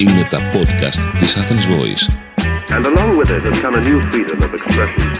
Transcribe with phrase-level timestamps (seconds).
[0.00, 2.04] Είναι τα podcast της Athens Voice.
[2.76, 5.10] And along with it has come a new freedom of expression.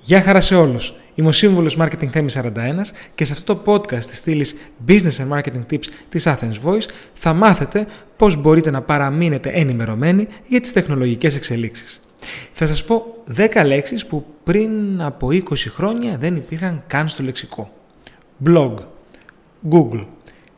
[0.00, 0.92] Γεια χαρά σε όλους.
[1.14, 4.56] Είμαι ο σύμβουλος Marketing Theme 41 και σε αυτό το podcast της στήλης
[4.88, 7.86] Business and Marketing Tips της Athens Voice θα μάθετε
[8.16, 12.00] πώς μπορείτε να παραμείνετε ενημερωμένοι για τις τεχνολογικές εξελίξεις.
[12.52, 15.42] Θα σας πω 10 λέξεις που πριν από 20
[15.74, 17.70] χρόνια δεν υπήρχαν καν στο λεξικό.
[18.46, 18.74] Blog,
[19.70, 20.04] Google,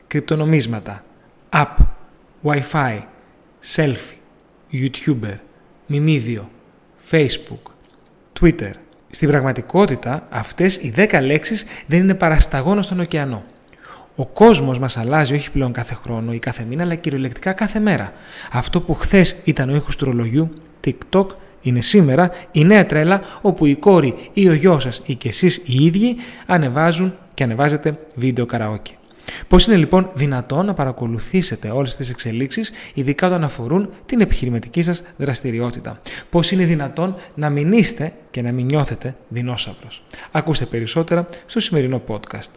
[0.06, 1.04] κρυπτονομίσματα,
[1.52, 1.76] App,
[2.42, 2.98] Wi-Fi,
[3.74, 4.18] Selfie,
[4.72, 5.36] YouTuber,
[5.86, 6.50] μιμίδιο,
[7.10, 7.70] Facebook,
[8.40, 8.70] Twitter.
[9.10, 13.44] Στην πραγματικότητα αυτές οι 10 λέξεις δεν είναι παρασταγόνο στον ωκεανό.
[14.16, 18.12] Ο κόσμος μας αλλάζει όχι πλέον κάθε χρόνο ή κάθε μήνα, αλλά κυριολεκτικά κάθε μέρα.
[18.52, 20.50] Αυτό που χθες ήταν ο ήχος του ρολογιού,
[20.84, 21.26] TikTok,
[21.62, 25.56] είναι σήμερα η νέα τρέλα όπου η κόρη ή ο γιος σας ή και εσείς
[25.56, 26.16] οι ίδιοι
[26.46, 28.97] ανεβάζουν και ανεβάζετε βίντεο καραόκι.
[29.48, 35.02] Πώς είναι λοιπόν δυνατόν να παρακολουθήσετε όλες τις εξελίξεις, ειδικά όταν αφορούν την επιχειρηματική σας
[35.16, 41.60] δραστηριότητα; Πώς είναι δυνατόν να μην είστε και να μην νιώθετε δεινόσαυρος; Ακούστε περισσότερα στο
[41.60, 42.50] σημερινό podcast.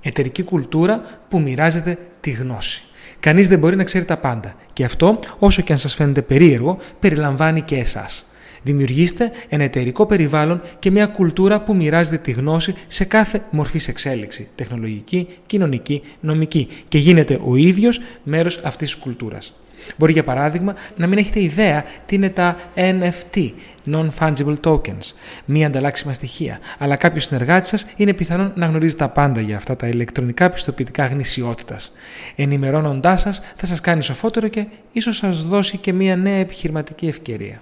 [0.00, 2.82] Εταιρική κουλτούρα που μοιράζεται τη γνώση.
[3.20, 4.54] Κανείς δεν μπορεί να ξέρει τα πάντα.
[4.72, 8.26] Και αυτό, όσο και αν σας φαίνεται περίεργο, περιλαμβάνει και εσάς.
[8.66, 14.48] Δημιουργήστε ένα εταιρικό περιβάλλον και μια κουλτούρα που μοιράζεται τη γνώση σε κάθε μορφή εξέλιξη,
[14.54, 19.54] τεχνολογική, κοινωνική, νομική και γίνετε ο ίδιος μέρος αυτής της κουλτούρας.
[19.96, 23.50] Μπορεί για παράδειγμα να μην έχετε ιδέα τι είναι τα NFT,
[23.90, 25.12] Non-Fungible Tokens,
[25.44, 29.76] μη ανταλλάξιμα στοιχεία, αλλά κάποιος συνεργάτης σας είναι πιθανόν να γνωρίζει τα πάντα για αυτά
[29.76, 31.92] τα ηλεκτρονικά πιστοποιητικά γνησιότητας.
[32.36, 37.60] Ενημερώνοντάς σας, θα σας κάνει σοφότερο και ίσως σας δώσει και μια νέα επιχειρηματική ευκαιρία.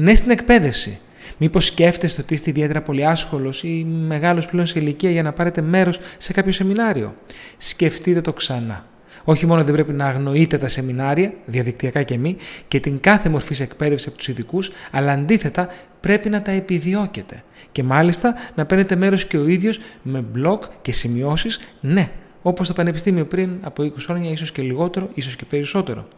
[0.00, 0.98] Ναι στην εκπαίδευση.
[1.38, 5.60] Μήπως σκέφτεστε ότι είστε ιδιαίτερα πολύ άσχολος ή μεγάλος πλέον σε ηλικία για να πάρετε
[5.60, 7.14] μέρος σε κάποιο σεμινάριο;
[7.56, 8.86] Σκεφτείτε το ξανά.
[9.24, 12.36] Όχι μόνο δεν πρέπει να αγνοείτε τα σεμινάρια, διαδικτυακά και μη,
[12.68, 15.68] και την κάθε μορφή εκπαίδευση από τους ειδικούς, αλλά αντίθετα
[16.00, 17.42] πρέπει να τα επιδιώκετε.
[17.72, 22.08] Και μάλιστα να παίρνετε μέρος και ο ίδιος με blog και σημειώσεις, ναι,
[22.42, 26.08] όπως το Πανεπιστήμιο πριν από 20 χρόνια, ίσως και λιγότερο, ίσως και περισσότερο.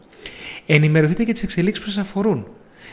[0.67, 2.47] Ενημερωθείτε για τις εξελίξεις που σας αφορούν.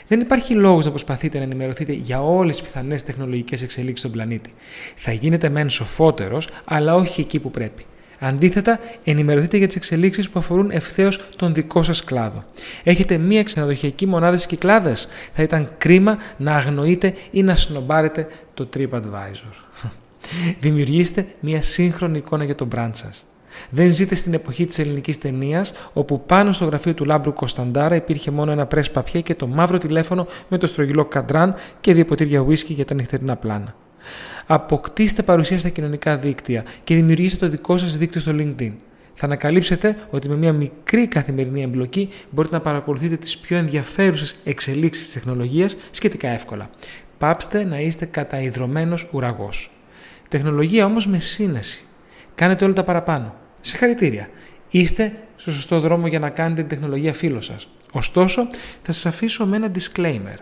[0.08, 4.50] Δεν υπάρχει λόγος να προσπαθείτε να ενημερωθείτε για όλες τις πιθανές τεχνολογικές εξελίξεις στον πλανήτη.
[4.96, 7.86] Θα γίνετε μεν σοφότερος, αλλά όχι εκεί που πρέπει.
[8.20, 12.44] Αντίθετα, ενημερωθείτε για τις εξελίξεις που αφορούν ευθέως τον δικό σας κλάδο.
[12.84, 15.08] Έχετε μία ξενοδοχειακή μονάδα στις κυκλάδες.
[15.34, 19.54] Θα ήταν κρίμα να αγνοείτε ή να σνομπάρετε το TripAdvisor.
[20.60, 23.26] Δημιουργήστε μία σύγχρονη εικόνα για τον brand σας.
[23.70, 28.32] Δεν ζείτε στην εποχή της ελληνικής ταινίας, όπου πάνω στο γραφείο του Λάμπρου Κωνσταντάρα υπήρχε
[28.32, 32.40] μόνο ένα πρέσ παπιέ και το μαύρο τηλέφωνο με το στρογγυλό καντράν και δύο ποτήρια
[32.40, 33.76] ουίσκι για τα νυχτερινά πλάνα.
[34.46, 38.72] Αποκτήστε παρουσία στα κοινωνικά δίκτυα και δημιουργήστε το δικό σας δίκτυο στο LinkedIn.
[39.14, 45.04] Θα ανακαλύψετε ότι με μια μικρή καθημερινή εμπλοκή μπορείτε να παρακολουθείτε τις πιο ενδιαφέρουσες εξελίξεις
[45.04, 46.70] της τεχνολογίας σχετικά εύκολα.
[47.18, 49.72] Πάψτε να είστε καταϊδρωμένο ουραγός.
[50.28, 51.84] Τεχνολογία όμως με σύνεση.
[52.36, 53.36] Κάνετε όλα τα παραπάνω.
[53.68, 54.30] Συγχαρητήρια.
[54.70, 57.68] Είστε στο σωστό δρόμο για να κάνετε την τεχνολογία φίλος σας.
[57.92, 58.48] Ωστόσο,
[58.82, 60.38] θα σας αφήσω με ένα disclaimer.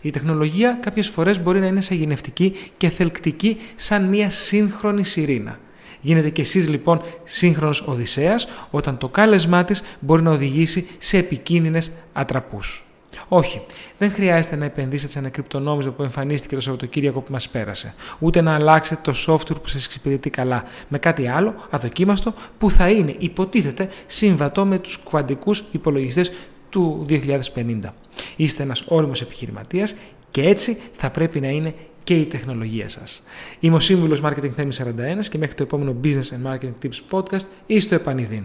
[0.00, 5.58] Η τεχνολογία κάποιες φορές μπορεί να είναι σαγηνευτική και θελκτική σαν μια σύγχρονη σιρήνα.
[6.00, 11.90] Γίνετε κι εσείς λοιπόν σύγχρονος Οδυσσέας όταν το κάλεσμά της μπορεί να οδηγήσει σε επικίνδυνες
[12.12, 12.87] ατραπούς.
[13.28, 13.62] Όχι,
[13.98, 17.94] δεν χρειάζεται να επενδύσετε σε ένα κρυπτονόμισμα που εμφανίστηκε το Σαββατοκύριακο που μας πέρασε.
[18.18, 22.88] Ούτε να αλλάξετε το software που σας εξυπηρετεί καλά με κάτι άλλο αδοκίμαστο που θα
[22.90, 26.32] είναι, υποτίθεται, συμβατό με τους κουαντικούς υπολογιστές
[26.68, 27.94] του 2050.
[28.36, 29.94] Είστε ένας όριμος επιχειρηματίας
[30.30, 31.74] και έτσι θα πρέπει να είναι
[32.04, 33.22] και η τεχνολογία σας.
[33.60, 37.46] Είμαι ο Σύμβουλος Marketing Theme 41 και μέχρι το επόμενο Business and Marketing Tips Podcast
[37.66, 38.44] ή στο επανειδήν.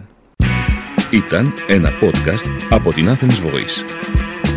[1.11, 4.12] Ήταν ένα podcast από την Athens Voice.